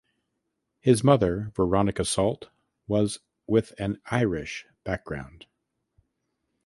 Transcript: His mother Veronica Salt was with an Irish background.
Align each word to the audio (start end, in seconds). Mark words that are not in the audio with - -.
His 0.79 1.03
mother 1.03 1.51
Veronica 1.55 2.03
Salt 2.05 2.49
was 2.87 3.19
with 3.45 3.71
an 3.77 4.01
Irish 4.07 4.65
background. 4.83 5.45